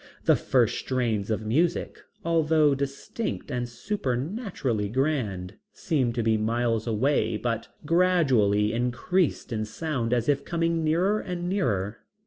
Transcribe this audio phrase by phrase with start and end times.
[0.25, 7.37] The first strains of music, although distinct and supernaturally grand, seemed to be miles away
[7.37, 11.99] but gradually increased in sound as if coming nearer and nearer.